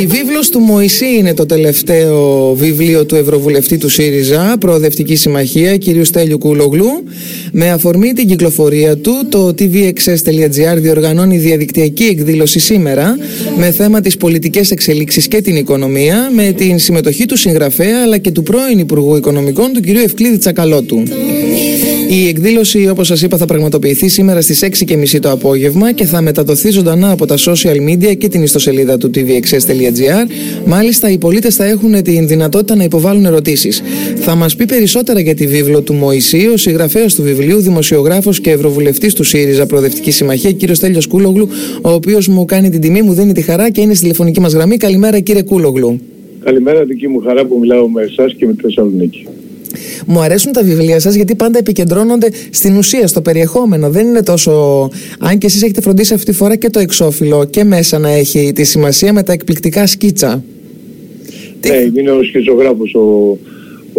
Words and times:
Η 0.00 0.06
βίβλος 0.06 0.48
του 0.48 0.58
Μωυσή 0.58 1.06
είναι 1.18 1.34
το 1.34 1.46
τελευταίο 1.46 2.52
βιβλίο 2.54 3.06
του 3.06 3.14
Ευρωβουλευτή 3.14 3.78
του 3.78 3.88
ΣΥΡΙΖΑ, 3.88 4.56
Προοδευτική 4.60 5.16
Συμμαχία, 5.16 5.78
κ. 5.78 5.82
Στέλιου 6.02 6.38
Κούλογλου. 6.38 6.86
Με 7.52 7.70
αφορμή 7.70 8.12
την 8.12 8.26
κυκλοφορία 8.28 8.96
του, 8.96 9.12
το 9.28 9.46
tvxs.gr 9.46 10.76
διοργανώνει 10.76 11.38
διαδικτυακή 11.38 12.04
εκδήλωση 12.04 12.58
σήμερα 12.58 13.16
με 13.56 13.70
θέμα 13.70 14.00
τις 14.00 14.16
πολιτικές 14.16 14.70
εξελίξεις 14.70 15.28
και 15.28 15.40
την 15.40 15.56
οικονομία, 15.56 16.30
με 16.34 16.52
την 16.52 16.78
συμμετοχή 16.78 17.26
του 17.26 17.36
συγγραφέα 17.36 18.02
αλλά 18.02 18.18
και 18.18 18.30
του 18.30 18.42
πρώην 18.42 18.78
Υπουργού 18.78 19.16
Οικονομικών, 19.16 19.72
του 19.72 19.80
κ. 19.80 19.86
Ευκλήδη 19.88 20.38
Τσακαλώτου. 20.38 21.02
Η 22.12 22.28
εκδήλωση, 22.28 22.88
όπως 22.88 23.06
σας 23.06 23.22
είπα, 23.22 23.36
θα 23.36 23.46
πραγματοποιηθεί 23.46 24.08
σήμερα 24.08 24.40
στις 24.40 24.62
6.30 24.62 25.20
το 25.20 25.30
απόγευμα 25.30 25.92
και 25.92 26.04
θα 26.04 26.20
μεταδοθεί 26.20 26.70
ζωντανά 26.70 27.10
από 27.10 27.26
τα 27.26 27.36
social 27.38 27.76
media 27.88 28.16
και 28.16 28.28
την 28.28 28.42
ιστοσελίδα 28.42 28.98
του 28.98 29.10
tvxs.gr. 29.14 30.30
Μάλιστα, 30.66 31.10
οι 31.10 31.18
πολίτες 31.18 31.56
θα 31.56 31.64
έχουν 31.64 32.02
την 32.02 32.26
δυνατότητα 32.26 32.74
να 32.74 32.84
υποβάλουν 32.84 33.24
ερωτήσεις. 33.24 33.82
Θα 34.16 34.34
μας 34.34 34.56
πει 34.56 34.66
περισσότερα 34.66 35.20
για 35.20 35.34
τη 35.34 35.46
βίβλο 35.46 35.80
του 35.82 35.94
Μωυσή, 35.94 36.48
ο 36.52 36.56
συγγραφέας 36.56 37.14
του 37.14 37.22
βιβλίου, 37.22 37.60
δημοσιογράφος 37.60 38.40
και 38.40 38.50
ευρωβουλευτής 38.50 39.14
του 39.14 39.24
ΣΥΡΙΖΑ 39.24 39.66
Προοδευτική 39.66 40.10
Συμμαχία, 40.10 40.52
κύριος 40.52 40.78
Τέλειο 40.78 41.00
Κούλογλου, 41.08 41.48
ο 41.82 41.90
οποίος 41.90 42.28
μου 42.28 42.44
κάνει 42.44 42.70
την 42.70 42.80
τιμή, 42.80 43.02
μου 43.02 43.12
δίνει 43.12 43.32
τη 43.32 43.42
χαρά 43.42 43.70
και 43.70 43.80
είναι 43.80 43.92
στη 43.92 44.02
τηλεφωνική 44.02 44.40
μας 44.40 44.52
γραμμή. 44.52 44.76
Καλημέρα, 44.76 45.20
κύριε 45.20 45.42
Κούλογλου. 45.42 46.00
Καλημέρα, 46.44 46.84
δική 46.84 47.08
μου 47.08 47.20
χαρά 47.20 47.44
που 47.44 47.58
μιλάω 47.58 47.88
με 47.88 48.02
εσάς 48.02 48.34
και 48.34 48.46
με 48.46 48.52
τη 48.52 48.60
Θεσσαλονίκη. 48.62 49.26
Μου 50.06 50.20
αρέσουν 50.20 50.52
τα 50.52 50.62
βιβλία 50.62 51.00
σας 51.00 51.14
γιατί 51.14 51.34
πάντα 51.34 51.58
επικεντρώνονται 51.58 52.28
στην 52.50 52.76
ουσία, 52.76 53.06
στο 53.06 53.20
περιεχόμενο. 53.20 53.90
Δεν 53.90 54.06
είναι 54.06 54.22
τόσο. 54.22 54.88
Αν 55.18 55.38
και 55.38 55.46
εσείς 55.46 55.62
έχετε 55.62 55.80
φροντίσει 55.80 56.14
αυτή 56.14 56.30
τη 56.30 56.36
φορά 56.36 56.56
και 56.56 56.70
το 56.70 56.78
εξώφυλλο 56.78 57.44
και 57.44 57.64
μέσα 57.64 57.98
να 57.98 58.10
έχει 58.10 58.52
τη 58.54 58.64
σημασία 58.64 59.12
με 59.12 59.22
τα 59.22 59.32
εκπληκτικά 59.32 59.86
σκίτσα. 59.86 60.44
Ναι, 61.66 62.00
είναι 62.00 62.10
ο 62.10 62.22
σκηζογράφος 62.22 62.94
ο, 62.94 63.38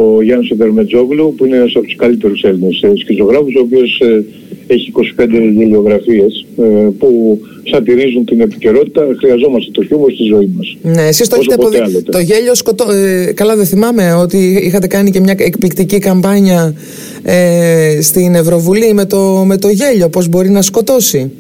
ο 0.03 0.21
Γιάννης 0.21 0.51
Οδερμετζόγλου 0.51 1.33
που 1.37 1.45
είναι 1.45 1.55
ένας 1.55 1.75
από 1.75 1.85
τους 1.85 1.95
καλύτερους 1.95 2.41
Έλληνες 2.43 2.81
ε, 2.81 2.91
σκηζογράφους 2.95 3.55
ο 3.55 3.59
οποίος 3.59 3.99
ε, 3.99 4.23
έχει 4.67 4.91
25 5.17 5.27
γελιογραφίες 5.55 6.45
ε, 6.57 6.63
που 6.99 7.39
σατυρίζουν 7.63 8.25
την 8.25 8.41
επικαιρότητα. 8.41 9.07
Χρειαζόμαστε 9.19 9.71
το 9.71 9.83
χιούμορ 9.83 10.11
στη 10.11 10.23
ζωή 10.23 10.53
μας. 10.57 10.77
Ναι, 10.81 11.07
εσείς 11.07 11.27
το 11.27 11.35
έχετε 11.39 11.53
αποδείξει. 11.53 12.03
Το 12.03 12.19
γέλιο 12.19 12.55
σκοτώ... 12.55 12.91
Ε, 12.91 13.31
καλά 13.33 13.55
δεν 13.55 13.65
θυμάμαι 13.65 14.13
ότι 14.13 14.61
είχατε 14.63 14.87
κάνει 14.87 15.11
και 15.11 15.19
μια 15.19 15.35
εκπληκτική 15.37 15.99
καμπάνια 15.99 16.75
ε, 17.23 18.01
στην 18.01 18.35
Ευρωβουλή 18.35 18.93
με 18.93 19.05
το, 19.05 19.43
με 19.45 19.57
το 19.57 19.69
γέλιο, 19.69 20.09
πώς 20.09 20.27
μπορεί 20.27 20.49
να 20.49 20.61
σκοτώσει; 20.61 21.31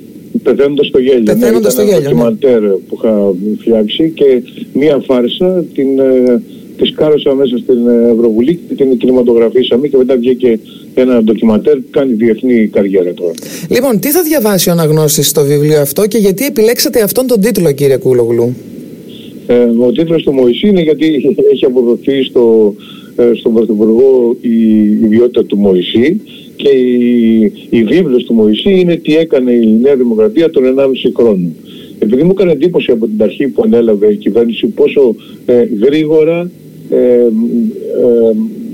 Πεθαίνοντας 0.43 0.89
το 0.89 0.99
γέλιο. 0.99 1.19
Ναι, 1.19 1.33
Πεθαίνοντας 1.33 1.75
ναι, 1.75 1.83
το 1.83 1.89
γέλιο. 1.89 2.09
Ένα 2.09 2.29
ναι. 2.29 2.69
που 2.87 2.97
είχα 2.97 3.33
φτιάξει 3.59 4.11
και 4.15 4.43
μία 4.73 5.03
φάρσα 5.05 5.65
την... 5.73 5.99
Ε, 5.99 6.41
τη 6.81 6.91
κάρωσα 6.91 7.33
μέσα 7.33 7.57
στην 7.57 7.87
Ευρωβουλή 8.13 8.59
και 8.67 8.73
την 8.75 8.97
κινηματογραφήσαμε 8.97 9.87
και 9.87 9.97
μετά 9.97 10.15
βγήκε 10.17 10.59
ένα 10.93 11.23
ντοκιματέρ 11.23 11.75
που 11.75 11.89
κάνει 11.89 12.13
διεθνή 12.13 12.67
καριέρα 12.67 13.13
τώρα. 13.13 13.33
Λοιπόν, 13.69 13.99
τι 13.99 14.09
θα 14.09 14.23
διαβάσει 14.23 14.69
ο 14.69 14.71
αναγνώστης 14.71 15.27
στο 15.27 15.43
βιβλίο 15.43 15.81
αυτό 15.81 16.07
και 16.07 16.17
γιατί 16.17 16.45
επιλέξατε 16.45 17.01
αυτόν 17.01 17.27
τον 17.27 17.41
τίτλο 17.41 17.71
κύριε 17.71 17.97
Κούλογλου; 17.97 18.55
Ε, 19.47 19.53
ο 19.87 19.91
τίτλος 19.91 20.23
του 20.23 20.31
Μωυσή 20.31 20.67
είναι 20.67 20.81
γιατί 20.81 21.05
έχει 21.53 21.65
αποδοθεί 21.65 22.23
στο, 22.23 22.75
ε, 23.15 23.31
στον 23.33 23.53
Πρωθυπουργό 23.53 24.35
η 24.41 24.81
ιδιότητα 25.03 25.45
του 25.45 25.57
Μωυσή 25.57 26.21
και 26.55 26.69
η, 26.69 27.51
η 27.69 27.83
βίβλος 27.83 28.23
του 28.23 28.33
Μωυσή 28.33 28.79
είναι 28.79 28.95
τι 28.95 29.15
έκανε 29.15 29.51
η 29.51 29.77
Νέα 29.81 29.95
Δημοκρατία 29.95 30.49
τον 30.49 30.63
1,5 30.77 30.85
χρόνο. 31.15 31.51
Επειδή 31.99 32.23
μου 32.23 32.31
έκανε 32.31 32.51
εντύπωση 32.51 32.91
από 32.91 33.05
την 33.05 33.23
αρχή 33.23 33.47
που 33.47 33.61
ανέλαβε 33.65 34.07
η 34.11 34.15
κυβέρνηση 34.15 34.67
πόσο 34.67 35.15
ε, 35.45 35.63
γρήγορα 35.81 36.39
ε, 36.39 36.43
ε, 36.43 36.70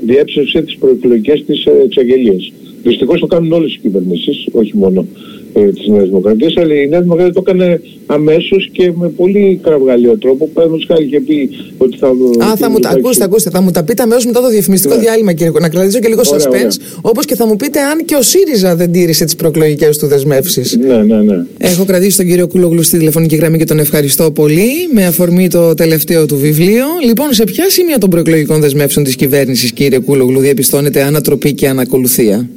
διέψευσε 0.01 0.61
τις 0.61 0.77
προεκλογικές 0.77 1.43
της 1.45 1.65
ε, 1.65 1.71
εξαγγελίες. 1.83 2.51
Δυστυχώς 2.87 3.19
το 3.19 3.27
κάνουν 3.27 3.51
όλες 3.51 3.73
οι 3.73 3.79
κυβερνήσεις, 3.81 4.47
όχι 4.51 4.77
μόνο 4.77 5.05
ε, 5.53 5.65
της 5.71 5.87
Νέας 5.87 6.07
Δημοκρατίας, 6.07 6.53
αλλά 6.57 6.73
η 6.73 6.87
Νέα 6.87 7.01
Δημοκρατία 7.01 7.33
το 7.33 7.43
έκανε 7.47 7.81
αμέσως 8.05 8.69
και 8.71 8.91
με 8.95 9.09
πολύ 9.09 9.59
κραυγαλαίο 9.63 10.17
τρόπο. 10.17 10.49
Παραδείγματος 10.53 10.87
χάρη 10.87 11.05
είχε 11.05 11.19
πει 11.19 11.49
ότι 11.77 11.97
θα... 11.97 12.07
Α, 12.45 12.55
θα 12.55 12.69
μου 12.69 12.79
τα 12.79 12.89
ακούστε, 12.89 13.23
ακούστε, 13.23 13.49
θα 13.49 13.61
μου 13.61 13.71
τα 13.71 13.83
πείτε 13.83 14.01
αμέσως 14.01 14.25
μετά 14.25 14.41
το 14.41 14.49
διαφημιστικό 14.49 14.95
ναι. 14.95 15.01
διάλειμμα 15.01 15.33
κύριε 15.33 15.51
να 15.59 15.69
κρατήσω 15.69 15.99
και 15.99 16.07
λίγο 16.07 16.21
ωραία, 16.31 16.45
suspense, 16.45 16.99
όπως 17.01 17.25
και 17.25 17.35
θα 17.35 17.47
μου 17.47 17.55
πείτε 17.55 17.79
αν 17.79 18.05
και 18.05 18.15
ο 18.15 18.21
ΣΥΡΙΖΑ 18.21 18.75
δεν 18.75 18.91
τήρησε 18.91 19.25
τις 19.25 19.35
προεκλογικές 19.35 19.97
του 19.97 20.07
δεσμεύσεις. 20.07 20.77
Ναι, 20.77 21.03
ναι, 21.03 21.21
ναι. 21.21 21.45
Έχω 21.57 21.85
κρατήσει 21.85 22.17
τον 22.17 22.25
κύριο 22.25 22.47
Κούλογλου 22.47 22.83
στη 22.83 22.97
τηλεφωνική 22.97 23.35
γραμμή 23.35 23.57
και 23.57 23.65
τον 23.65 23.79
ευχαριστώ 23.79 24.31
πολύ 24.31 24.69
με 24.93 25.05
αφορμή 25.05 25.47
το 25.47 25.73
τελευταίο 25.73 26.25
του 26.25 26.37
βιβλίο. 26.37 26.85
Λοιπόν, 27.05 27.33
σε 27.33 27.43
ποια 27.43 27.69
σημεία 27.69 27.97
των 27.97 28.09
προεκλογικών 28.09 28.61
δεσμεύσεων 28.61 29.05
της 29.05 29.15
κυβέρνησης 29.15 29.71
κύριε 29.71 29.99
Κούλογλου 29.99 30.39
διαπιστώνεται 30.39 31.01
ανατροπή 31.03 31.53
και 31.53 31.67
ανακολουθία; 31.67 32.49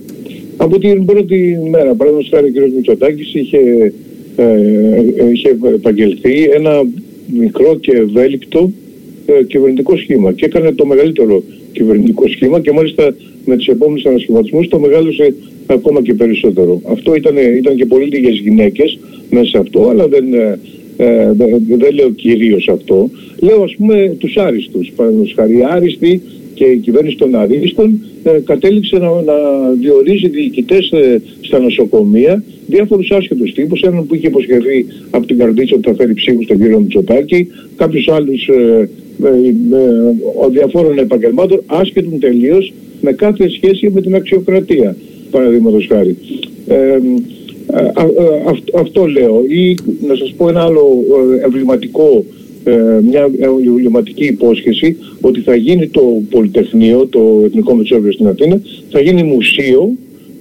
Από 0.63 0.79
την 0.79 1.05
πρώτη 1.05 1.59
μέρα, 1.71 1.95
παραδείγματος 1.95 2.29
χάρη 2.31 2.49
ο 2.49 2.53
κ. 2.53 2.73
Μητσοτάκης 2.75 3.35
είχε, 3.35 3.59
ε, 4.37 4.45
ε, 4.45 5.31
είχε 5.33 5.59
επαγγελθεί 5.75 6.43
ένα 6.43 6.83
μικρό 7.39 7.77
και 7.81 7.93
ευέλικτο 7.93 8.71
ε, 9.27 9.45
κυβερνητικό 9.45 9.97
σχήμα 9.97 10.33
και 10.33 10.45
έκανε 10.45 10.73
το 10.73 10.87
μεγαλύτερο 10.87 11.43
κυβερνητικό 11.73 12.29
σχήμα 12.29 12.61
και 12.61 12.73
μάλιστα 12.73 13.15
με 13.45 13.57
τους 13.57 13.67
επόμενους 13.67 14.05
ανασχηματισμούς 14.05 14.69
το 14.69 14.79
μεγάλωσε 14.79 15.35
ακόμα 15.67 16.03
και 16.03 16.15
περισσότερο. 16.15 16.81
Αυτό 16.91 17.15
ήταν, 17.15 17.37
ήταν 17.37 17.77
και 17.77 17.87
πολύ 17.87 18.05
λίγες 18.05 18.39
γυναίκες 18.39 18.99
μέσα 19.31 19.47
σε 19.47 19.59
αυτό, 19.59 19.89
αλλά 19.89 20.09
δεν, 20.09 20.35
ε, 20.35 20.59
ε 20.97 21.33
δεν, 21.69 21.95
λέω 21.95 22.11
κυρίως 22.11 22.69
αυτό. 22.69 23.11
Λέω 23.41 23.63
ας 23.63 23.75
πούμε 23.77 24.17
τους 24.19 24.37
άριστους, 24.37 24.93
παραδείγματος 24.97 25.35
χάρη 25.37 25.65
άριστοι 25.71 26.23
και 26.61 26.67
η 26.67 26.77
κυβέρνηση 26.77 27.17
των 27.17 27.35
Αρίστων 27.35 28.01
ε, 28.23 28.31
κατέληξε 28.45 28.99
να, 28.99 29.09
να 29.09 29.35
διορίζει 29.81 30.29
διοικητές 30.29 30.91
ε, 30.91 31.23
στα 31.41 31.59
νοσοκομεία 31.59 32.43
διάφορους 32.67 33.11
άσχετους 33.11 33.53
τύπους, 33.53 33.83
έναν 33.83 34.07
που 34.07 34.15
είχε 34.15 34.27
υποσχεθεί 34.27 34.87
από 35.11 35.27
την 35.27 35.39
καρδίτσα 35.39 35.75
ότι 35.75 35.89
θα 35.89 35.95
φέρει 35.95 36.15
ψήφους 36.15 36.45
στον 36.45 36.59
κύριο 36.59 36.81
Μητσοτάκη, 36.81 37.47
κάποιους 37.77 38.09
άλλους 38.09 38.49
ε, 38.49 38.89
διαφόρων 40.51 40.99
επαγγελμάτων, 40.99 41.63
άσχετων 41.67 42.19
τελείως 42.19 42.73
με 43.01 43.13
κάθε 43.13 43.49
σχέση 43.49 43.91
με 43.91 44.01
την 44.01 44.15
αξιοκρατία, 44.15 44.97
παραδείγματος 45.31 45.87
χάρη. 45.89 46.17
Ε, 46.69 46.99
αυτό 48.75 49.07
λέω. 49.07 49.45
Ή 49.49 49.77
να 50.07 50.15
σας 50.15 50.35
πω 50.37 50.49
ένα 50.49 50.63
άλλο 50.63 51.05
εμβληματικό 51.45 52.25
ε, 52.27 52.40
μια 53.03 53.31
εμβληματική 53.39 54.25
υπόσχεση 54.25 54.97
ότι 55.21 55.41
θα 55.41 55.55
γίνει 55.55 55.89
το 55.89 56.03
Πολυτεχνείο, 56.31 57.07
το 57.07 57.43
Εθνικό 57.45 57.75
Μετσόβιο 57.75 58.13
στην 58.13 58.27
Αθήνα, 58.27 58.61
θα 58.91 59.01
γίνει 59.01 59.23
μουσείο 59.23 59.93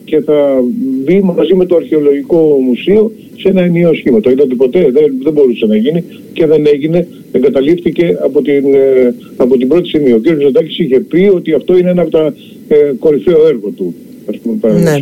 και 0.05 0.21
θα 0.21 0.63
μπει 1.03 1.21
μαζί 1.21 1.55
με 1.55 1.65
το 1.65 1.75
Αρχαιολογικό 1.75 2.59
Μουσείο 2.67 3.11
σε 3.37 3.47
ένα 3.49 3.61
ενιαίο 3.61 3.93
σχήμα. 3.93 4.19
Το 4.19 4.29
είδατε 4.29 4.55
ποτέ, 4.55 4.89
δεν, 4.91 5.13
δεν 5.23 5.33
μπορούσε 5.33 5.65
να 5.65 5.75
γίνει 5.75 6.03
και 6.33 6.45
δεν 6.45 6.65
έγινε, 6.73 7.07
εγκαταλείφθηκε 7.31 8.17
από 8.23 8.41
την, 8.41 8.73
ε, 8.73 9.15
από 9.37 9.57
την 9.57 9.67
πρώτη 9.67 9.87
στιγμή. 9.87 10.13
Ο 10.13 10.19
κ. 10.23 10.41
Ζωτάκης 10.41 10.79
είχε 10.79 10.99
πει 10.99 11.29
ότι 11.33 11.53
αυτό 11.53 11.77
είναι 11.77 11.89
ένα 11.89 12.01
από 12.01 12.11
τα 12.11 12.33
ε, 12.67 12.93
κορυφαίο 12.99 13.47
έργο 13.47 13.69
του 13.69 13.95
ναι. 14.61 14.95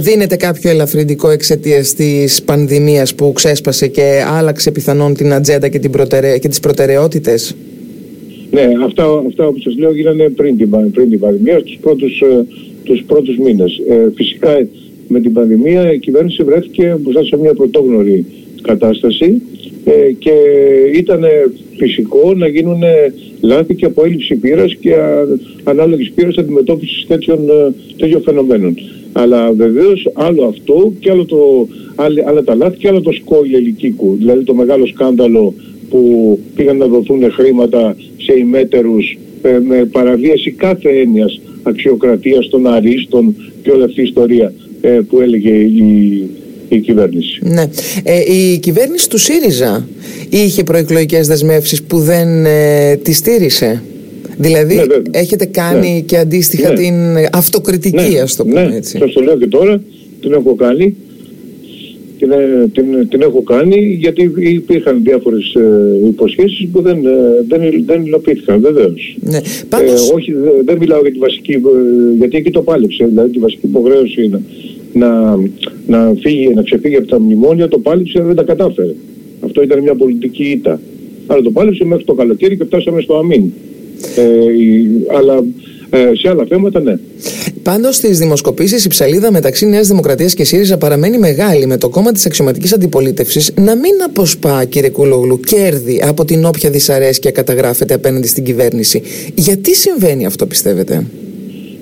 Δίνεται 0.00 0.36
κάποιο 0.36 0.70
ελαφρυντικό 0.70 1.30
εξαιτίας 1.30 1.94
της 1.94 2.42
πανδημίας 2.42 3.14
που 3.14 3.32
ξέσπασε 3.32 3.88
και 3.88 4.24
άλλαξε 4.26 4.70
πιθανόν 4.70 5.14
την 5.14 5.32
ατζέντα 5.32 5.68
και, 5.68 5.78
την 5.78 5.90
προτεραι... 5.90 6.38
και 6.38 6.48
τις 6.48 6.60
προτεραιότητες; 6.60 7.56
Ναι, 8.50 8.68
αυτά, 8.84 9.04
αυτά 9.26 9.46
όπως 9.46 9.62
σας 9.62 9.76
λέω 9.76 9.94
γίνανε 9.94 10.28
πριν 10.28 10.56
την, 10.56 10.70
πριν 10.92 11.10
την 11.10 11.20
πανδημία, 11.20 11.58
στους 11.58 11.78
πρώτους, 11.80 12.20
ε, 12.20 12.44
τους 12.84 13.02
πρώτους 13.06 13.36
μήνες. 13.38 13.80
Ε, 13.88 14.10
φυσικά 14.14 14.66
με 15.08 15.20
την 15.20 15.32
πανδημία 15.32 15.92
η 15.92 15.98
κυβέρνηση 15.98 16.42
βρέθηκε 16.42 16.96
μπροστά 17.00 17.24
σε 17.24 17.36
μια 17.36 17.54
πρωτόγνωρη 17.54 18.24
κατάσταση 18.62 19.42
ε, 19.84 20.12
και 20.18 20.32
ήταν 20.94 21.24
φυσικό 21.76 22.34
να 22.34 22.48
γίνουν 22.48 22.82
λάθη 23.40 23.74
και 23.74 23.84
από 23.84 24.04
έλλειψη 24.04 24.34
πείρας 24.34 24.74
και 24.74 24.94
ανάλογης 25.64 26.10
πείρας 26.10 26.36
αντιμετώπισης 26.36 27.06
τέτοιων, 27.06 27.48
ε, 27.48 27.74
τέτοιων 27.96 28.22
φαινομένων. 28.22 28.76
Αλλά 29.12 29.52
βεβαίως 29.52 30.10
άλλο 30.14 30.44
αυτό 30.44 30.92
και 30.98 31.10
άλλο 31.10 31.24
το, 31.24 31.68
άλλα 32.24 32.42
τα 32.44 32.54
λάθη 32.54 32.76
και 32.76 32.88
άλλο 32.88 33.00
το 33.00 33.12
σκόιλ 33.12 33.54
ελικίκου. 33.54 34.16
Δηλαδή 34.18 34.44
το 34.44 34.54
μεγάλο 34.54 34.86
σκάνδαλο 34.86 35.54
που 35.90 36.38
πήγαν 36.54 36.76
να 36.76 36.86
δοθούν 36.86 37.30
χρήματα 37.30 37.96
σε 38.16 38.38
ημέτερους 38.38 39.18
ε, 39.42 39.58
με 39.58 39.84
παραβίαση 39.84 40.50
κάθε 40.50 40.88
έννοιας 40.88 41.40
αξιοκρατίας 41.62 42.48
των 42.48 42.66
αρίστων 42.66 43.36
και 43.62 43.70
όλη 43.70 43.82
αυτή 43.82 44.00
η 44.00 44.04
ιστορία 44.04 44.52
ε, 44.80 45.00
που 45.08 45.20
έλεγε 45.20 45.50
η, 45.50 46.28
η 46.68 46.78
κυβέρνηση. 46.78 47.38
Ναι. 47.42 47.64
Ε, 48.02 48.34
η 48.34 48.58
κυβέρνηση 48.58 49.08
του 49.08 49.18
ΣΥΡΙΖΑ 49.18 49.88
είχε 50.28 50.62
προεκλογικές 50.62 51.26
δεσμεύσεις 51.26 51.82
που 51.82 51.98
δεν 51.98 52.46
ε, 52.46 52.96
τη 52.96 53.12
στήρισε. 53.12 53.82
Δηλαδή 54.36 54.74
ναι, 54.74 54.84
έχετε 55.10 55.44
κάνει 55.44 55.92
ναι. 55.92 56.00
και 56.00 56.18
αντίστοιχα 56.18 56.68
ναι. 56.68 56.74
την 56.74 56.94
αυτοκριτική 57.32 58.12
ναι. 58.12 58.20
ας 58.20 58.36
το 58.36 58.44
πούμε 58.44 58.66
ναι. 58.66 58.76
έτσι. 58.76 58.98
Σας 58.98 59.12
το 59.12 59.20
λέω 59.20 59.38
και 59.38 59.46
τώρα, 59.46 59.80
την 60.20 60.32
έχω 60.32 60.54
κάνει 60.54 60.96
την, 62.24 62.32
ε, 62.32 62.68
την, 62.72 63.08
την 63.08 63.22
έχω 63.22 63.42
κάνει 63.42 63.96
γιατί 64.00 64.32
υπήρχαν 64.36 65.02
διάφορες 65.02 65.54
ε, 65.54 66.06
υποσχέσεις 66.06 66.68
που 66.72 66.82
δεν, 66.82 67.06
ε, 67.06 67.44
δεν, 67.48 67.84
δεν 67.86 68.04
υλοποιήθηκαν 68.04 68.60
βεβαίως. 68.60 69.16
Ναι. 69.20 69.40
Πάντως... 69.68 70.10
Ε, 70.10 70.14
όχι, 70.14 70.32
δεν 70.64 70.76
μιλάω 70.78 71.00
για 71.00 71.10
τη 71.10 71.18
βασική, 71.18 71.52
ε, 71.52 71.58
γιατί 72.16 72.36
εκεί 72.36 72.50
το 72.50 72.62
πάλεψε, 72.62 73.06
δηλαδή 73.06 73.30
τη 73.30 73.38
βασική 73.38 73.66
υποχρέωση 73.66 74.24
είναι 74.24 74.42
να, 74.92 75.36
να, 75.86 76.14
φύγει, 76.20 76.54
να 76.54 76.62
ξεφύγει 76.62 76.96
από 76.96 77.06
τα 77.06 77.20
μνημόνια, 77.20 77.68
το 77.68 77.78
πάλεψε 77.78 78.22
δεν 78.22 78.34
τα 78.34 78.42
κατάφερε. 78.42 78.94
Αυτό 79.40 79.62
ήταν 79.62 79.80
μια 79.80 79.94
πολιτική 79.94 80.44
ήττα. 80.44 80.80
Αλλά 81.26 81.42
το 81.42 81.50
πάλεψε 81.50 81.84
μέχρι 81.84 82.04
το 82.04 82.14
καλοκαίρι 82.14 82.56
και 82.56 82.64
φτάσαμε 82.64 83.00
στο 83.00 83.16
αμήν. 83.16 83.52
Ε, 84.16 84.24
αλλά 85.16 85.44
ε, 85.90 86.10
σε 86.14 86.28
άλλα 86.28 86.44
θέματα 86.48 86.80
ναι. 86.80 86.98
Πάντως 87.62 87.96
στις 87.96 88.18
δημοσκοπήσεις 88.18 88.84
η 88.84 88.88
ψαλίδα 88.88 89.32
μεταξύ 89.32 89.66
Νέας 89.66 89.88
Δημοκρατίας 89.88 90.34
και 90.34 90.44
ΣΥΡΙΖΑ 90.44 90.78
παραμένει 90.78 91.18
μεγάλη, 91.18 91.66
με 91.66 91.76
το 91.76 91.88
κόμμα 91.88 92.12
της 92.12 92.26
αξιωματικής 92.26 92.72
αντιπολίτευσης 92.72 93.52
να 93.56 93.76
μην 93.76 94.02
αποσπά, 94.06 94.64
κύριε 94.64 94.90
Κούλογλου, 94.90 95.40
κέρδη 95.40 96.02
από 96.06 96.24
την 96.24 96.44
όποια 96.44 96.70
δυσαρέσκεια 96.70 97.30
καταγράφεται 97.30 97.94
απέναντι 97.94 98.26
στην 98.26 98.44
κυβέρνηση. 98.44 99.02
Γιατί 99.34 99.74
συμβαίνει 99.74 100.26
αυτό, 100.26 100.46
πιστεύετε; 100.46 101.06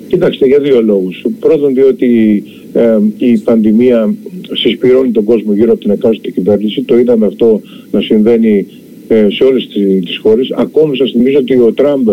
Κοιτάξτε, 0.07 0.45
για 0.45 0.59
δύο 0.59 0.81
λόγους. 0.81 1.25
Πρώτον, 1.39 1.73
διότι 1.73 2.43
ε, 2.73 2.97
η 3.17 3.37
πανδημία 3.37 4.13
συσπηρώνει 4.51 5.11
τον 5.11 5.23
κόσμο 5.23 5.53
γύρω 5.53 5.71
από 5.71 5.81
την 5.81 5.91
εκάστοτε 5.91 6.31
κυβέρνηση. 6.31 6.81
Το 6.81 6.97
είδαμε 6.97 7.25
αυτό 7.25 7.61
να 7.91 8.01
συμβαίνει 8.01 8.67
ε, 9.07 9.27
σε 9.29 9.43
όλες 9.43 9.67
τις 10.05 10.17
χώρες. 10.17 10.51
Ακόμη 10.57 10.97
σας 10.97 11.11
θυμίζω 11.11 11.37
ότι 11.37 11.53
ο 11.53 11.73
Τραμπ 11.73 12.07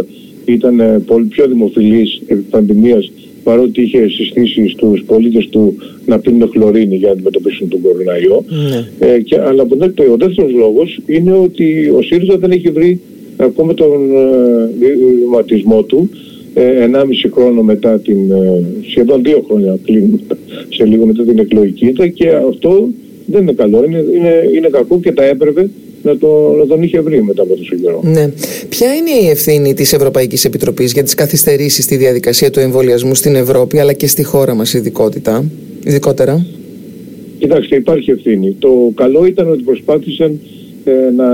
ήταν 0.52 0.80
ε, 0.80 1.02
πολύ 1.06 1.24
πιο 1.24 1.46
δημοφιλής 1.46 2.20
επί 2.26 2.44
πανδημίας 2.50 3.10
παρότι 3.42 3.82
είχε 3.82 4.08
συστήσει 4.08 4.68
στους 4.68 5.02
πολίτες 5.06 5.48
του 5.48 5.76
να 6.06 6.18
πίνουν 6.18 6.48
χλωρίνη 6.52 6.96
για 6.96 7.06
να 7.06 7.12
αντιμετωπίσουν 7.12 7.68
τον 7.68 7.80
κοροναϊό. 7.80 8.44
Ναι. 8.48 9.06
Ε, 9.08 9.20
και, 9.20 9.40
αλλά 9.40 9.62
ο 10.12 10.16
δεύτερος 10.16 10.52
λόγος 10.52 11.00
είναι 11.06 11.32
ότι 11.32 11.90
ο 11.96 12.02
ΣΥΡΙΖΑ 12.02 12.38
δεν 12.38 12.50
έχει 12.50 12.70
βρει 12.70 13.00
ακόμα 13.36 13.74
τον 13.74 13.90
ε, 14.80 15.82
του 15.86 16.10
ε, 16.54 16.88
1,5 16.92 17.02
χρόνο 17.32 17.62
μετά 17.62 17.98
την, 17.98 18.30
ε, 18.30 18.64
σχεδόν 18.88 19.22
δύο 19.22 19.44
χρόνια 19.48 19.78
πλήν, 19.84 20.20
σε 20.68 20.84
λίγο 20.84 21.06
μετά 21.06 21.22
την 21.22 21.38
εκλογική 21.38 21.92
και 22.14 22.28
αυτό 22.48 22.88
δεν 23.26 23.42
είναι 23.42 23.52
καλό, 23.52 23.84
είναι, 23.84 24.04
είναι, 24.14 24.44
είναι 24.56 24.68
κακό 24.68 25.00
και 25.00 25.12
τα 25.12 25.24
έπρεπε 25.24 25.70
να, 26.02 26.16
το, 26.16 26.54
να 26.58 26.66
τον 26.66 26.82
είχε 26.82 27.00
βρει 27.00 27.22
μετά 27.22 27.42
από 27.42 27.56
τόσο 27.56 27.74
καιρό. 27.82 28.00
Ναι. 28.04 28.32
Ποια 28.68 28.94
είναι 28.94 29.10
η 29.26 29.28
ευθύνη 29.28 29.74
της 29.74 29.92
Ευρωπαϊκής 29.92 30.44
Επιτροπής 30.44 30.92
για 30.92 31.02
τις 31.02 31.14
καθυστερήσεις 31.14 31.84
στη 31.84 31.96
διαδικασία 31.96 32.50
του 32.50 32.60
εμβολιασμού 32.60 33.14
στην 33.14 33.34
Ευρώπη 33.34 33.78
αλλά 33.78 33.92
και 33.92 34.06
στη 34.06 34.24
χώρα 34.24 34.54
μας 34.54 34.74
ειδικότητα, 34.74 35.44
ειδικότερα; 35.84 36.46
Κοιτάξτε, 37.40 37.76
υπάρχει 37.76 38.10
ευθύνη. 38.10 38.56
Το 38.58 38.92
καλό 38.94 39.26
ήταν 39.26 39.50
ότι 39.50 39.62
προσπάθησαν 39.62 40.40
ε, 40.84 40.92
να 41.16 41.26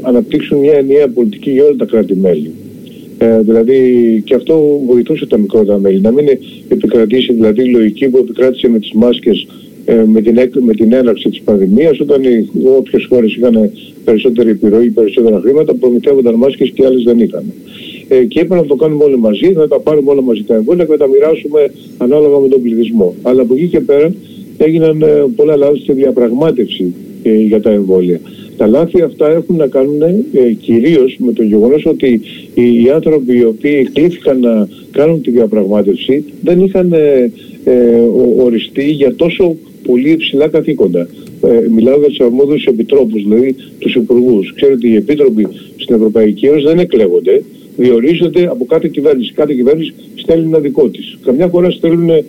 αναπτύξουν 0.00 0.58
μια 0.58 0.72
ενιαία 0.72 1.08
πολιτική 1.08 1.50
για 1.50 1.64
όλα 1.64 1.76
τα 1.76 1.84
κράτη-μέλη. 1.84 2.50
Ε, 3.18 3.40
δηλαδή 3.40 3.78
και 4.24 4.34
αυτό 4.34 4.80
βοηθούσε 4.86 5.26
τα 5.26 5.38
μικρότερα 5.38 5.78
μέλη. 5.78 6.00
Να 6.00 6.10
μην 6.10 6.26
επικρατήσει 6.68 7.32
δηλαδή 7.32 7.62
η 7.62 7.70
λογική 7.70 8.08
που 8.08 8.18
επικράτησε 8.18 8.68
με 8.68 8.78
τις 8.78 8.92
μάσκες 8.92 9.42
ε, 9.42 9.67
με, 10.06 10.20
την, 10.20 10.38
με 10.60 10.72
την 10.72 10.92
έναρξη 10.92 11.28
της 11.28 11.40
πανδημίας 11.40 12.00
όταν 12.00 12.22
οι 12.22 12.48
όποιες 12.76 13.06
χώρες 13.08 13.34
είχαν 13.36 13.70
περισσότερη 14.04 14.50
επιρροή, 14.50 14.90
περισσότερα 14.90 15.40
χρήματα 15.40 15.74
προμηθεύονταν 15.74 16.34
μάσκες 16.34 16.70
και 16.70 16.84
άλλες 16.84 17.02
δεν 17.02 17.20
είχαν. 17.20 17.44
Ε, 18.08 18.24
και 18.24 18.40
είπαν 18.40 18.58
να 18.58 18.64
το 18.64 18.74
κάνουμε 18.74 19.04
όλοι 19.04 19.18
μαζί, 19.18 19.48
να 19.54 19.68
τα 19.68 19.80
πάρουμε 19.80 20.10
όλα 20.10 20.22
μαζί 20.22 20.42
τα 20.42 20.54
εμβόλια 20.54 20.84
και 20.84 20.90
να 20.90 20.96
τα 20.96 21.06
μοιράσουμε 21.06 21.72
ανάλογα 21.98 22.38
με 22.38 22.48
τον 22.48 22.62
πληθυσμό. 22.62 23.14
Αλλά 23.22 23.42
από 23.42 23.54
εκεί 23.54 23.66
και 23.66 23.80
πέρα 23.80 24.12
έγιναν 24.58 25.02
ε, 25.02 25.24
πολλά 25.36 25.56
λάθη 25.56 25.78
στη 25.78 25.92
διαπραγμάτευση 25.92 26.94
ε, 27.22 27.34
για 27.34 27.60
τα 27.60 27.70
εμβόλια. 27.70 28.20
Τα 28.56 28.66
λάθη 28.66 29.02
αυτά 29.02 29.30
έχουν 29.30 29.56
να 29.56 29.66
κάνουν 29.66 30.02
ε, 30.02 30.52
κυρίως 30.60 31.16
με 31.18 31.32
το 31.32 31.42
γεγονός 31.42 31.86
ότι 31.86 32.20
οι, 32.54 32.90
άνθρωποι 32.94 33.36
οι 33.38 33.44
οποίοι 33.44 33.88
κλήθηκαν 33.92 34.40
να 34.40 34.68
κάνουν 34.90 35.22
τη 35.22 35.30
διαπραγμάτευση 35.30 36.24
δεν 36.42 36.64
είχαν 36.64 36.92
ε, 36.92 37.30
ε 37.64 38.00
οριστεί 38.38 38.90
για 38.90 39.14
τόσο 39.14 39.56
πολύ 39.86 40.10
υψηλά 40.10 40.48
καθήκοντα. 40.48 41.08
Ε, 41.44 41.68
μιλάω 41.74 41.98
για 41.98 42.08
τους 42.08 42.20
αρμόδιους 42.20 42.64
επιτρόπους, 42.64 43.22
δηλαδή 43.22 43.54
τους 43.78 43.94
υπουργούς. 43.94 44.52
Ξέρετε, 44.54 44.76
ότι 44.76 44.88
οι 44.88 44.94
επίτροποι 44.94 45.46
στην 45.76 45.94
Ευρωπαϊκή 45.94 46.46
Ένωση 46.46 46.64
δεν 46.64 46.78
εκλέγονται, 46.78 47.42
διορίζονται 47.76 48.46
από 48.46 48.64
κάθε 48.64 48.88
κυβέρνηση. 48.88 49.32
Κάθε 49.32 49.54
κυβέρνηση 49.54 49.92
στέλνει 50.14 50.46
ένα 50.46 50.58
δικό 50.58 50.88
της. 50.88 51.18
Καμιά 51.24 51.48
φορά 51.48 51.70
στέλνουν 51.70 52.08
ε, 52.10 52.24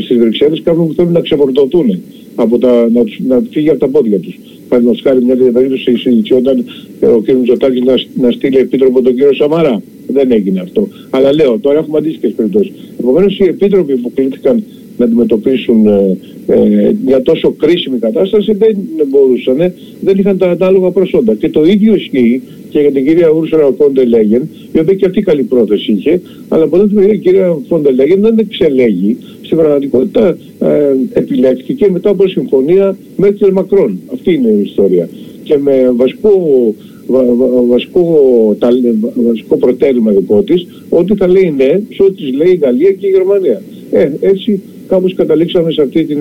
στις 0.00 0.16
Βρυξέλλες 0.18 0.60
κάποιον 0.64 0.86
που 0.86 0.94
θέλουν 0.94 1.12
να 1.12 1.20
ξεφορτωθούν, 1.20 2.02
από 2.34 2.58
τα, 2.58 2.88
να, 2.90 3.02
να 3.26 3.42
φύγει 3.50 3.70
από 3.70 3.78
τα 3.78 3.88
πόδια 3.88 4.18
τους. 4.18 4.38
Παραδείγματος 4.68 5.02
χάρη, 5.04 5.24
μια 5.24 5.36
περίπτωση 5.52 5.96
συζητιόταν 5.96 6.64
ε, 7.00 7.06
ο 7.06 7.20
κ. 7.20 7.32
Μητσοτάκη 7.32 7.80
να, 7.80 7.94
να 8.14 8.30
στείλει 8.30 8.56
επίτροπο 8.56 9.02
τον 9.02 9.14
κύριο 9.14 9.34
Σαμαρά. 9.34 9.82
Δεν 10.06 10.32
έγινε 10.32 10.60
αυτό. 10.60 10.88
Αλλά 11.10 11.34
λέω, 11.34 11.58
τώρα 11.58 11.78
έχουμε 11.78 11.98
αντίστοιχες 11.98 12.32
περιπτώσεις. 12.32 12.72
Επομένως, 13.00 13.38
οι 13.38 13.44
επίτροποι 13.44 13.96
που 13.96 14.12
κλήθηκαν 14.14 14.64
να 15.00 15.06
αντιμετωπίσουν 15.06 15.86
ε, 15.86 16.16
ε, 16.46 16.92
μια 17.04 17.22
τόσο 17.22 17.50
κρίσιμη 17.52 17.98
κατάσταση 17.98 18.52
δεν 18.52 18.76
μπορούσαν, 19.08 19.72
δεν 20.00 20.18
είχαν 20.18 20.38
τα 20.38 20.46
κατάλογα 20.46 20.90
προσόντα. 20.90 21.34
Και 21.34 21.48
το 21.48 21.64
ίδιο 21.64 21.94
ισχύει 21.94 22.42
και 22.68 22.80
για 22.80 22.92
την 22.92 23.06
κυρία 23.06 23.28
Ούρσερα 23.30 23.72
Φόντε 23.78 24.04
Λέγεν, 24.04 24.48
η 24.72 24.78
οποία 24.78 24.94
και 24.94 25.06
αυτή 25.06 25.20
καλή 25.22 25.42
πρόθεση 25.42 25.92
είχε, 25.92 26.20
αλλά 26.48 26.64
από 26.64 26.76
τότε 26.78 27.12
η 27.12 27.18
κυρία 27.18 27.56
Φόντε 27.68 27.90
Λέγεν 27.90 28.20
δεν 28.20 28.38
εξελέγει. 28.38 29.16
Στην 29.42 29.56
πραγματικότητα 29.56 30.36
ε, 30.60 30.68
επιλέχθηκε 31.12 31.90
μετά 31.90 32.10
από 32.10 32.28
συμφωνία 32.28 32.96
με 33.16 33.32
την 33.32 33.52
Μακρόν. 33.52 33.98
Αυτή 34.12 34.34
είναι 34.34 34.48
η 34.48 34.60
ιστορία. 34.60 35.08
Και 35.42 35.58
με 35.58 35.92
βασικό 35.96 36.30
βασικό, 37.68 38.56
βασικό 39.28 39.56
προτέρημα 39.56 40.10
δικό 40.10 40.42
της 40.42 40.66
ότι 40.88 41.14
θα 41.14 41.28
λέει 41.28 41.54
ναι 41.56 41.80
σε 41.94 42.02
ό,τι 42.02 42.32
λέει 42.32 42.52
η 42.52 42.56
Γαλλία 42.62 42.92
και 42.92 43.06
η 43.06 43.10
Γερμανία. 43.10 43.62
Ε, 43.90 44.10
έτσι 44.20 44.60
κάπως 44.90 45.14
καταλήξαμε 45.14 45.72
σε 45.72 45.82
αυτή 45.82 46.04
την, 46.04 46.18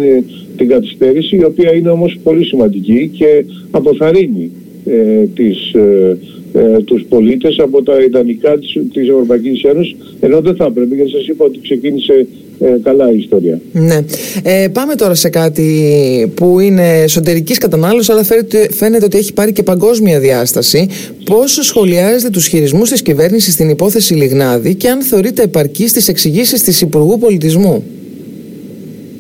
την 0.57 0.67
καθυστέρηση 0.67 1.35
η 1.35 1.43
οποία 1.43 1.75
είναι 1.75 1.89
όμως 1.89 2.19
πολύ 2.23 2.45
σημαντική 2.45 3.11
και 3.17 3.45
αποθαρρύνει 3.71 4.51
ε, 4.85 5.25
τις, 5.35 5.73
ε, 5.73 6.17
ε, 6.53 6.83
τους 6.83 7.05
πολίτες 7.09 7.59
από 7.59 7.83
τα 7.83 8.01
ιδανικά 8.01 8.57
της, 8.57 8.77
της 8.93 9.09
Ευρωπαϊκής 9.09 9.63
Ένωσης 9.63 9.95
ενώ 10.19 10.41
δεν 10.41 10.55
θα 10.55 10.65
έπρεπε 10.65 10.95
γιατί 10.95 11.11
σας 11.11 11.27
είπα 11.27 11.45
ότι 11.45 11.59
ξεκίνησε 11.61 12.27
ε, 12.59 12.79
καλά 12.83 13.11
η 13.11 13.17
ιστορία. 13.17 13.59
Ναι. 13.71 13.99
Ε, 14.43 14.67
πάμε 14.67 14.95
τώρα 14.95 15.15
σε 15.15 15.29
κάτι 15.29 16.31
που 16.35 16.59
είναι 16.59 17.01
εσωτερικής 17.01 17.57
κατανάλωσης, 17.57 18.09
αλλά 18.09 18.23
φαίνεται 18.71 19.05
ότι 19.05 19.17
έχει 19.17 19.33
πάρει 19.33 19.51
και 19.51 19.63
παγκόσμια 19.63 20.19
διάσταση. 20.19 20.87
Πόσο 21.23 21.63
σχολιάζετε 21.63 22.29
τους 22.29 22.47
χειρισμούς 22.47 22.89
της 22.89 23.01
κυβέρνησης 23.01 23.53
στην 23.53 23.69
υπόθεση 23.69 24.13
Λιγνάδη 24.13 24.75
και 24.75 24.89
αν 24.89 25.01
θεωρείτε 25.01 25.43
επαρκής 25.43 25.89
στις 25.89 26.07
εξηγήσεις 26.07 26.63
της 26.63 26.81
Υπουργού 26.81 27.19
Πολιτισμού; 27.19 27.83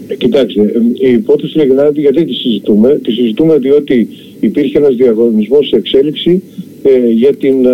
Ε, 0.09 0.15
κοιτάξτε, 0.15 0.61
ε, 0.61 1.07
η 1.09 1.11
υπόθεση 1.11 1.57
Λιγνάδη 1.57 2.01
γιατί 2.01 2.25
τη 2.25 2.33
συζητούμε. 2.33 2.99
Τη 3.03 3.11
συζητούμε 3.11 3.57
διότι 3.57 4.07
υπήρχε 4.39 4.77
ένας 4.77 4.95
διαγωνισμός 4.95 5.67
σε 5.67 5.75
εξέλιξη 5.75 6.41
ε, 6.83 7.09
για 7.09 7.33
την 7.33 7.65
ε, 7.65 7.69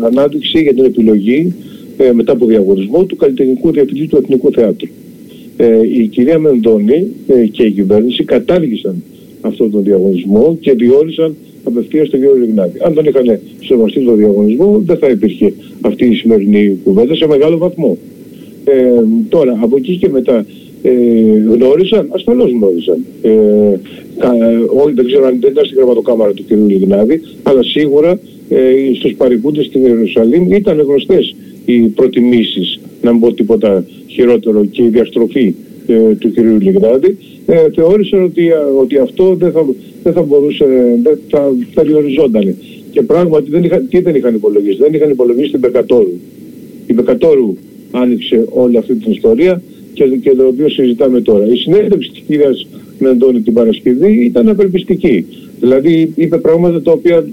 ανάδειξη, 0.00 0.62
για 0.62 0.74
την 0.74 0.84
επιλογή 0.84 1.54
ε, 1.96 2.12
μετά 2.12 2.32
από 2.32 2.46
διαγωνισμό 2.46 3.04
του 3.04 3.16
καλλιτεχνικού 3.16 3.70
διευθυντή 3.70 4.06
του 4.06 4.16
Εθνικού 4.16 4.52
Θεάτρου. 4.52 4.88
η 5.98 6.06
κυρία 6.06 6.38
Μενδώνη 6.38 7.06
και 7.50 7.62
η 7.62 7.70
κυβέρνηση 7.70 8.24
κατάργησαν 8.24 9.02
αυτόν 9.40 9.70
τον 9.70 9.82
διαγωνισμό 9.82 10.56
και 10.60 10.72
διόρισαν 10.72 11.36
απευθείας 11.64 12.08
τον 12.08 12.20
κύριο 12.20 12.34
Λιγνάδη. 12.34 12.78
Αν 12.82 12.94
δεν 12.94 13.04
είχαν 13.04 13.38
σεβαστεί 13.64 14.00
τον 14.00 14.16
διαγωνισμό, 14.16 14.82
δεν 14.86 14.96
θα 14.96 15.08
υπήρχε 15.08 15.52
αυτή 15.80 16.06
η 16.06 16.14
σημερινή 16.14 16.78
κουβέντα 16.84 17.14
σε 17.14 17.26
μεγάλο 17.26 17.58
βαθμό. 17.58 17.98
τώρα, 19.28 19.58
από 19.60 19.76
εκεί 19.76 19.96
και 19.96 20.08
μετά, 20.08 20.46
ε, 20.86 20.92
γνώρισαν, 21.52 22.08
ασφαλώς 22.10 22.50
γνώρισαν. 22.50 23.04
Ε, 23.22 23.30
όχι, 24.82 24.94
δεν 24.94 25.06
ξέρω 25.06 25.26
αν 25.26 25.36
δεν 25.40 25.50
ήταν 25.50 25.64
στην 25.64 25.76
γραμματοκάμαρα 25.76 26.32
του 26.32 26.44
κ. 26.48 26.50
Λιγνάδη, 26.50 27.20
αλλά 27.42 27.62
σίγουρα 27.62 28.18
ε, 28.48 28.60
στους 28.94 29.14
παρικούντες 29.14 29.66
στην 29.66 29.84
Ιερουσαλήμ 29.84 30.52
ήταν 30.52 30.80
γνωστές 30.80 31.34
οι 31.64 31.78
προτιμήσεις, 31.80 32.80
να 33.02 33.10
μην 33.10 33.20
πω 33.20 33.32
τίποτα 33.32 33.84
χειρότερο, 34.06 34.64
και 34.64 34.82
η 34.82 34.88
διαστροφή 34.88 35.54
ε, 35.86 36.14
του 36.14 36.32
κ. 36.32 36.38
Λιγνάδη. 36.62 37.16
Ε, 37.46 37.70
θεώρησαν 37.74 38.22
ότι, 38.24 38.50
ότι 38.80 38.98
αυτό 38.98 39.34
δεν 39.34 39.52
θα, 39.52 39.66
δεν 40.02 40.12
θα 40.12 40.22
μπορούσε, 40.22 40.64
δεν 41.02 41.18
θα 41.28 41.52
περιοριζόταν. 41.74 42.54
Και 42.90 43.02
πράγματι 43.02 43.50
δεν 43.50 43.64
είχα, 43.64 43.80
τι 43.80 44.00
δεν 44.00 44.14
είχαν 44.14 44.34
υπολογίσει, 44.34 44.76
δεν 44.76 44.94
είχαν 44.94 45.10
υπολογίσει 45.10 45.50
την 45.50 45.60
Πεκατόρου. 45.60 46.12
Η 46.86 46.92
Πεκατόρου 46.92 47.56
άνοιξε 47.90 48.44
όλη 48.50 48.76
αυτή 48.76 48.94
την 48.94 49.12
ιστορία 49.12 49.62
και, 49.96 50.04
και 50.04 50.34
το 50.34 50.46
οποίο 50.46 50.68
συζητάμε 50.68 51.20
τώρα. 51.20 51.46
Η 51.46 51.56
συνέντευξη 51.56 52.10
της 52.10 52.22
κυρίας 52.26 52.66
Μεντώνη 52.98 53.40
την 53.40 53.52
Παρασκευή 53.52 54.24
ήταν 54.24 54.48
απελπιστική. 54.48 55.26
Δηλαδή 55.60 56.12
είπε 56.14 56.38
πράγματα 56.38 56.82
τα 56.82 56.92
οποία 56.92 57.26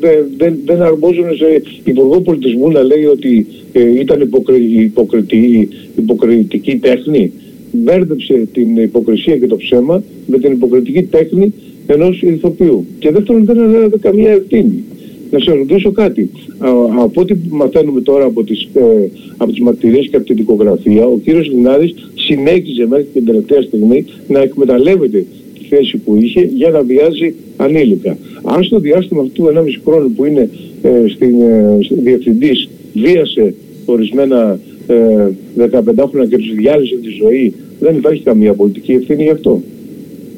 δεν 0.00 0.24
δε, 0.36 0.50
δεν 0.64 0.82
αρμόζουν 0.82 1.36
σε 1.36 1.62
υπουργό 1.84 2.20
πολιτισμού 2.20 2.70
να 2.70 2.82
λέει 2.82 3.04
ότι 3.04 3.46
ε, 3.72 4.00
ήταν 4.00 4.20
υποκρι, 4.20 4.82
υποκριτική, 4.82 5.68
υποκριτική 5.96 6.76
τέχνη. 6.76 7.32
Μπέρδεψε 7.72 8.48
την 8.52 8.76
υποκρισία 8.76 9.36
και 9.36 9.46
το 9.46 9.56
ψέμα 9.56 10.02
με 10.26 10.38
την 10.38 10.52
υποκριτική 10.52 11.02
τέχνη 11.02 11.52
ενός 11.86 12.22
ηθοποιού. 12.22 12.86
Και 12.98 13.10
δεύτερον 13.10 13.44
δεν 13.44 13.60
ανέλαβε 13.60 13.98
καμία 13.98 14.30
ευθύνη. 14.30 14.84
Να 15.30 15.38
σε 15.38 15.52
ρωτήσω 15.52 15.92
κάτι. 15.92 16.30
Α, 16.58 16.68
από 17.02 17.20
ό,τι 17.20 17.34
μαθαίνουμε 17.50 18.00
τώρα 18.00 18.24
από 18.24 18.44
τις, 18.44 18.68
ε, 18.74 19.10
από 19.36 19.50
τις 19.50 19.60
μαρτυρίες 19.60 20.08
και 20.08 20.16
από 20.16 20.26
την 20.26 20.36
δικογραφία, 20.36 21.06
ο 21.06 21.18
κύριος 21.24 21.48
Λινάδης 21.48 21.94
συνέχιζε 22.14 22.86
μέχρι 22.86 23.06
την 23.12 23.24
τελευταία 23.24 23.62
στιγμή 23.62 24.04
να 24.28 24.40
εκμεταλλεύεται 24.40 25.24
τη 25.58 25.64
θέση 25.68 25.96
που 25.96 26.16
είχε 26.20 26.40
για 26.54 26.70
να 26.70 26.82
βιάζει 26.82 27.34
ανήλικα. 27.56 28.16
Αν 28.42 28.64
στο 28.64 28.78
διάστημα 28.78 29.22
αυτού 29.22 29.44
1,5 29.44 29.80
χρόνου 29.84 30.10
που 30.10 30.24
είναι 30.24 30.50
ε, 30.82 31.08
στην, 31.08 31.40
ε, 31.40 31.78
διευθυντής 31.88 32.68
βίασε 32.94 33.54
ορισμένα 33.84 34.58
ε, 34.86 35.28
15 35.56 36.08
χρόνια 36.10 36.28
και 36.28 36.36
τους 36.36 36.54
διάλυσε 36.54 36.94
τη 36.94 37.08
ζωή, 37.08 37.54
δεν 37.80 37.96
υπάρχει 37.96 38.22
καμία 38.22 38.54
πολιτική 38.54 38.92
ευθύνη 38.92 39.22
γι' 39.22 39.30
αυτό; 39.30 39.62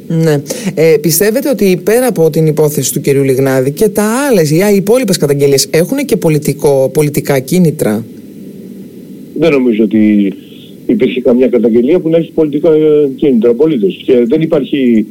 Ναι. 0.08 0.42
Ε, 0.74 0.96
πιστεύετε 1.00 1.48
ότι 1.48 1.80
πέρα 1.84 2.06
από 2.06 2.30
την 2.30 2.46
υπόθεση 2.46 2.92
του 2.92 3.00
κυρίου 3.00 3.22
Λιγνάδη 3.22 3.70
και 3.70 3.88
τα 3.88 4.04
άλλες, 4.30 4.50
οι 4.50 4.74
υπόλοιπες 4.74 5.16
καταγγελίες 5.16 5.68
έχουν 5.70 5.98
και 6.04 6.16
πολιτικό, 6.16 6.90
πολιτικά 6.92 7.38
κίνητρα; 7.38 8.04
Δεν 9.38 9.52
νομίζω 9.52 9.84
ότι 9.84 10.32
υπήρχε 10.86 11.20
καμιά 11.20 11.48
καταγγελία 11.48 11.98
που 12.00 12.08
να 12.08 12.16
έχει 12.16 12.30
πολιτικά 12.32 12.72
ε, 12.72 13.08
κίνητρα 13.16 13.50
απολύτως. 13.50 14.02
Και 14.06 14.24
δεν 14.24 14.40
υπάρχει, 14.40 15.06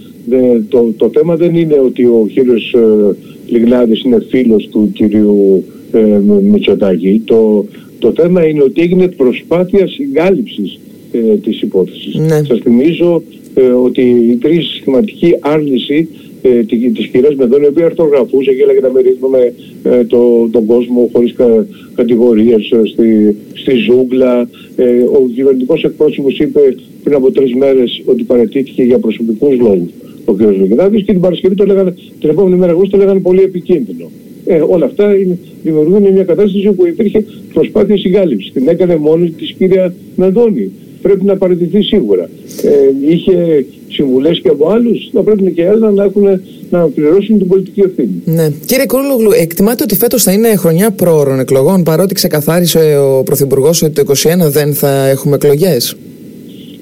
το, 0.70 0.94
το 0.98 1.10
θέμα 1.14 1.36
δεν 1.36 1.56
είναι 1.56 1.80
ότι 1.86 2.04
ο 2.04 2.28
κύριος 2.34 2.74
ε, 2.74 3.16
Λιγνάδης 3.48 4.04
είναι 4.04 4.26
φίλος 4.30 4.70
του 4.72 4.92
κυρίου 4.94 5.64
ε, 5.92 6.20
Μητσοτάκη. 6.52 7.22
Το, 7.26 7.66
το 8.00 8.14
θέμα 8.16 8.48
είναι 8.48 8.64
ότι 8.64 8.82
έγινε 8.82 9.08
προσπάθεια 9.08 9.88
συγκάλυψης 9.88 10.80
ε, 11.12 11.36
της 11.36 11.62
υπόθεσης. 11.62 12.16
Ναι. 12.16 12.44
Σας 12.44 12.60
θυμίζω 12.64 13.24
ε, 13.54 13.62
ότι 13.62 14.02
υπήρχε 14.32 14.62
συστηματική 14.62 15.36
άρνηση 15.40 16.08
ε, 16.42 16.64
της 16.94 17.08
κυρίας 17.08 17.36
Μεδόν, 17.36 17.64
η 17.64 17.66
οποία 17.66 17.86
αρτογραφούσε 17.86 18.54
και 18.54 18.62
έλεγε 18.62 18.80
να 18.80 18.92
με 19.30 19.54
ε, 19.84 20.04
το, 20.04 20.50
τον 20.52 20.66
κόσμο 20.66 21.10
χωρίς 21.14 21.34
κα, 21.34 21.66
κατηγορίες 21.96 22.72
ε, 22.72 22.82
στη, 22.86 23.36
στη 23.54 23.76
ζούγκλα. 23.76 24.50
Ε, 24.76 25.02
ο 25.02 25.30
κυβερνητικός 25.36 25.84
εκπρόσωπος 25.84 26.40
είπε 26.40 26.76
πριν 27.04 27.16
από 27.16 27.32
τρεις 27.32 27.54
μέρες 27.54 28.02
ότι 28.06 28.24
παρετήθηκε 28.24 28.84
για 28.84 29.00
προσωπικούς 29.00 29.58
λόγους 29.60 29.90
ο 30.26 30.34
κ. 30.34 30.42
Λογιδάκης 30.42 31.04
και 31.04 31.12
την 31.12 31.22
Παρασκευή 31.22 31.56
το 31.56 31.66
λέγανε, 31.66 31.94
την 32.20 32.30
επόμενη 32.30 32.56
μέρα 32.56 32.72
εγώ 32.72 32.88
το 32.88 32.98
λέγανε 32.98 33.20
πολύ 33.20 33.42
επικίνδυνο. 33.42 34.10
Ε, 34.46 34.64
όλα 34.68 34.86
αυτά 34.86 35.18
είναι, 35.18 35.38
δημιουργούν 35.64 36.02
μια 36.02 36.24
κατάσταση 36.24 36.68
όπου 36.68 36.88
υπήρχε 36.88 37.26
προσπάθεια 37.54 37.98
συγκάλυψης. 37.98 38.52
Την 38.52 38.68
έκανε 38.68 38.96
μόνη 38.96 39.30
της 39.30 39.52
κυρία 39.58 39.94
Μεδόνη 40.16 40.72
πρέπει 41.08 41.26
να 41.26 41.38
παραιτηθεί 41.38 41.82
σίγουρα. 41.82 42.30
Ε, 42.64 43.10
είχε 43.10 43.66
συμβουλές 43.88 44.40
και 44.40 44.50
από 44.50 44.70
άλλους, 44.70 45.10
θα 45.14 45.24
πρέπει 45.24 45.52
και 45.52 45.68
άλλοι 45.68 45.94
να, 45.94 46.04
έχουν, 46.04 46.42
να 46.70 46.88
πληρώσουν 46.88 47.38
την 47.38 47.48
πολιτική 47.48 47.82
ευθύνη. 47.82 48.22
Ναι. 48.26 48.52
Κύριε 48.66 48.86
Κούλογλου, 48.86 49.32
εκτιμάτε 49.40 49.84
ότι 49.84 49.96
φέτος 49.96 50.24
θα 50.24 50.32
είναι 50.32 50.56
χρονιά 50.56 50.92
πρόωρων 50.92 51.40
εκλογών, 51.40 51.84
παρότι 51.84 52.14
ξεκαθάρισε 52.14 52.98
ο 52.98 53.24
Πρωθυπουργός 53.24 53.82
ότι 53.82 54.04
το 54.04 54.14
2021 54.48 54.50
δεν 54.50 54.74
θα 54.74 55.08
έχουμε 55.08 55.36
εκλογές; 55.36 55.96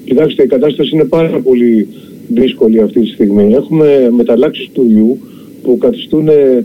Κοιτάξτε, 0.04 0.42
η 0.42 0.46
κατάσταση 0.46 0.90
είναι 0.92 1.04
πάρα 1.04 1.40
πολύ 1.40 1.88
δύσκολη 2.28 2.80
αυτή 2.80 3.00
τη 3.00 3.06
στιγμή. 3.06 3.54
Έχουμε 3.54 4.10
μεταλλάξεις 4.16 4.68
του 4.72 4.86
ιού 4.96 5.18
που 5.62 5.78
καθιστούν 5.78 6.28
ε, 6.28 6.64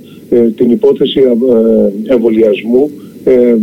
την 0.56 0.72
υπόθεση 0.72 1.20
ε, 1.20 2.14
εμβολιασμού 2.14 2.90
ε, 3.24 3.56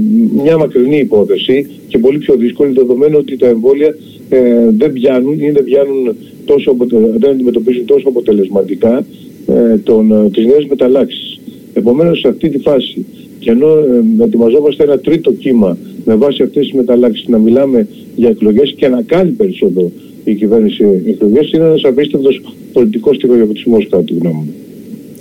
μια 0.42 0.58
μακρινή 0.58 0.98
υπόθεση 0.98 1.66
και 1.88 1.98
πολύ 1.98 2.18
πιο 2.18 2.34
δύσκολη 2.34 2.72
δεδομένου 2.72 3.16
ότι 3.18 3.36
τα 3.36 3.46
εμβόλια 3.46 3.96
ε, 4.28 4.68
δεν 4.78 4.92
πιάνουν 4.92 5.40
ή 5.40 5.50
δεν, 5.50 5.64
πιάνουν 5.64 6.16
τόσο, 6.44 6.76
δεν 7.18 7.30
αντιμετωπίζουν 7.30 7.84
τόσο 7.84 8.08
αποτελεσματικά 8.08 9.06
ε, 9.46 9.76
τον, 9.76 10.12
ε, 10.12 10.30
τις 10.30 10.46
νέες 10.46 10.66
μεταλλάξεις. 10.68 11.40
Επομένως 11.74 12.18
σε 12.18 12.28
αυτή 12.28 12.48
τη 12.48 12.58
φάση 12.58 13.06
και 13.38 13.50
ενώ 13.50 13.68
ε, 13.68 14.24
ετοιμαζόμαστε 14.24 14.82
ένα 14.82 14.98
τρίτο 14.98 15.32
κύμα 15.32 15.78
με 16.04 16.14
βάση 16.14 16.42
αυτές 16.42 16.64
τις 16.64 16.72
μεταλλάξεις 16.72 17.28
να 17.28 17.38
μιλάμε 17.38 17.86
για 18.16 18.28
εκλογές 18.28 18.74
και 18.76 18.88
να 18.88 19.02
κάνει 19.02 19.30
περισσότερο 19.30 19.90
η 20.24 20.34
κυβέρνηση 20.34 21.02
εκλογές 21.06 21.50
είναι 21.52 21.64
ένας 21.64 21.84
απίστευτος 21.84 22.40
πολιτικός 22.72 23.16
στιγμιοποιητισμός 23.16 23.88
κατά 23.88 24.04
τη 24.04 24.14
γνώμη 24.14 24.34
μου. 24.34 24.54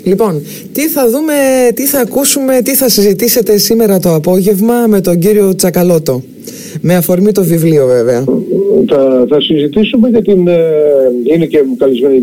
Λοιπόν, 0.07 0.41
τι 0.73 0.87
θα 0.87 1.09
δούμε, 1.09 1.33
τι 1.73 1.85
θα 1.85 1.99
ακούσουμε, 1.99 2.61
τι 2.63 2.75
θα 2.75 2.89
συζητήσετε 2.89 3.57
σήμερα 3.57 3.99
το 3.99 4.13
απόγευμα 4.13 4.87
με 4.87 5.01
τον 5.01 5.19
κύριο 5.19 5.55
Τσακαλώτο. 5.55 6.23
Με 6.81 6.95
αφορμή 6.95 7.31
το 7.31 7.43
βιβλίο 7.43 7.85
βέβαια. 7.85 8.23
Θα, 8.87 9.25
θα 9.29 9.41
συζητήσουμε 9.41 10.09
για 10.09 10.21
την... 10.21 10.47
Ε, 10.47 10.57
είναι 11.33 11.45
και 11.45 11.63
καλεσμένη 11.77 12.15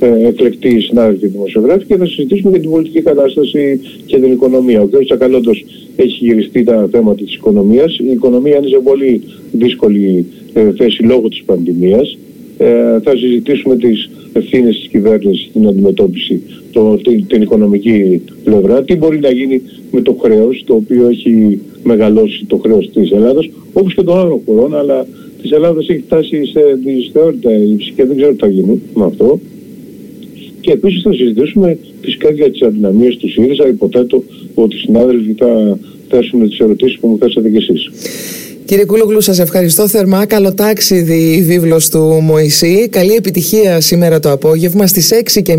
ε, 0.00 0.06
ε, 0.06 0.26
εκλεκτή 0.28 0.80
συνάδελφη 0.80 1.26
δημοσιογράφη 1.26 1.84
και 1.84 1.96
θα 1.96 2.06
συζητήσουμε 2.06 2.50
για 2.50 2.60
την 2.60 2.70
πολιτική 2.70 3.02
κατάσταση 3.02 3.80
και 4.06 4.18
την 4.18 4.32
οικονομία. 4.32 4.80
Ο 4.80 4.86
κ. 4.86 5.04
Τσακαλώτος 5.04 5.64
έχει 5.96 6.24
γυριστεί 6.24 6.62
τα 6.62 6.88
θέματα 6.90 7.24
της 7.24 7.34
οικονομίας. 7.34 7.98
Η 7.98 8.10
οικονομία 8.10 8.56
είναι 8.56 8.68
σε 8.68 8.80
πολύ 8.84 9.22
δύσκολη 9.52 10.26
ε, 10.52 10.72
θέση 10.76 11.02
λόγω 11.02 11.28
της 11.28 11.42
πανδημίας. 11.46 12.18
Ε, 12.58 13.00
θα 13.02 13.16
συζητήσουμε 13.16 13.76
τις 13.76 14.10
ευθύνες 14.32 14.78
της 14.78 14.88
κυβέρνησης 14.88 15.46
στην 15.46 15.66
αντιμετώπιση 15.66 16.40
το, 16.72 16.96
την, 16.96 17.26
την, 17.26 17.42
οικονομική 17.42 18.22
πλευρά, 18.44 18.82
τι 18.82 18.96
μπορεί 18.96 19.20
να 19.20 19.30
γίνει 19.30 19.62
με 19.90 20.00
το 20.00 20.12
χρέος 20.22 20.62
το 20.66 20.74
οποίο 20.74 21.08
έχει 21.08 21.60
μεγαλώσει 21.82 22.44
το 22.44 22.56
χρέος 22.56 22.90
της 22.90 23.10
Ελλάδας 23.10 23.50
όπως 23.72 23.94
και 23.94 24.02
των 24.02 24.18
άλλων 24.18 24.40
χωρών 24.46 24.76
αλλά 24.76 25.06
της 25.42 25.52
Ελλάδας 25.52 25.88
έχει 25.88 26.02
φτάσει 26.06 26.44
σε 26.44 26.60
δυσθεώρητα 26.84 27.52
ύψη 27.52 27.92
και 27.96 28.04
δεν 28.04 28.16
ξέρω 28.16 28.32
τι 28.32 28.38
θα 28.38 28.46
γίνει 28.46 28.80
με 28.94 29.04
αυτό. 29.04 29.40
Και 30.60 30.72
επίσης 30.72 31.02
θα 31.02 31.12
συζητήσουμε 31.12 31.78
φυσικά 32.00 32.30
για 32.30 32.50
τις 32.50 32.62
αδυναμίες 32.62 33.16
του 33.16 33.30
ΣΥΡΙΖΑ. 33.30 33.68
Υποθέτω 33.68 34.22
ότι 34.54 34.76
οι 34.76 34.78
συνάδελφοι 34.78 35.34
θα 35.38 35.78
θέσουν 36.08 36.48
τις 36.48 36.58
ερωτήσεις 36.58 36.98
που 36.98 37.08
μου 37.08 37.18
θέσατε 37.18 37.50
κι 37.50 37.56
εσείς. 37.56 37.90
Κύριε 38.66 38.84
Κούλογλου, 38.84 39.20
σας 39.20 39.38
ευχαριστώ 39.38 39.88
θερμά. 39.88 40.26
Καλό 40.26 40.54
ταξίδι 40.54 41.42
βίβλος 41.46 41.88
του 41.88 41.98
Μωυσή. 41.98 42.88
Καλή 42.88 43.14
επιτυχία 43.14 43.80
σήμερα 43.80 44.20
το 44.20 44.30
απόγευμα 44.30 44.86
στις 44.86 45.12
6.30 45.42 45.54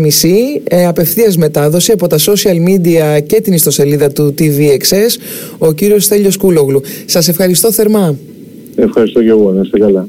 ε, 0.64 0.86
απευθείας 0.86 1.36
μετάδοση 1.36 1.92
από 1.92 2.06
τα 2.06 2.18
social 2.18 2.56
media 2.68 3.22
και 3.26 3.40
την 3.40 3.52
ιστοσελίδα 3.52 4.12
του 4.12 4.34
TVXS 4.38 5.20
ο 5.58 5.72
κύριος 5.72 6.04
Στέλιος 6.04 6.36
Κούλογλου. 6.36 6.80
Σας 7.04 7.28
ευχαριστώ 7.28 7.72
θερμά. 7.72 8.16
Ευχαριστώ 8.76 9.22
και 9.22 9.28
εγώ. 9.28 9.52
Να 9.52 9.60
είστε 9.60 9.78
καλά. 9.78 10.04